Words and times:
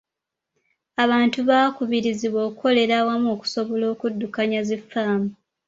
Abantu 1.03 1.39
baakubirizibwa 1.49 2.39
okukolera 2.47 2.93
awamu 3.01 3.27
okusobola 3.35 3.85
okuddukanya 3.93 4.59
zi 4.67 4.77
ffaamu. 4.81 5.29